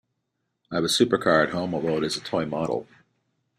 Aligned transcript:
I 0.71 0.75
have 0.77 0.83
a 0.83 0.87
supercar 0.87 1.43
at 1.43 1.53
home, 1.53 1.75
although 1.75 1.97
it 1.97 2.03
is 2.03 2.17
a 2.17 2.21
toy 2.21 2.47
model. 2.47 2.87